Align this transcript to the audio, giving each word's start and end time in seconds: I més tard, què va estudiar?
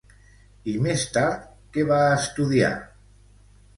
I 0.73 0.73
més 0.85 1.03
tard, 1.19 1.45
què 1.77 1.85
va 1.93 1.99
estudiar? 2.17 2.73